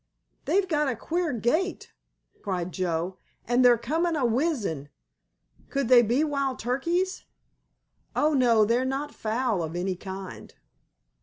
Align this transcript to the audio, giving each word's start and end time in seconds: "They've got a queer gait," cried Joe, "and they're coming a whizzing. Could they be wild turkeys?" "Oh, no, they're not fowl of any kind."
"They've 0.45 0.67
got 0.67 0.87
a 0.87 0.95
queer 0.95 1.31
gait," 1.31 1.93
cried 2.41 2.71
Joe, 2.71 3.19
"and 3.47 3.63
they're 3.63 3.77
coming 3.77 4.15
a 4.15 4.25
whizzing. 4.25 4.89
Could 5.69 5.89
they 5.89 6.01
be 6.01 6.23
wild 6.23 6.57
turkeys?" 6.57 7.25
"Oh, 8.15 8.33
no, 8.33 8.65
they're 8.65 8.83
not 8.83 9.13
fowl 9.13 9.61
of 9.61 9.75
any 9.75 9.95
kind." 9.95 10.55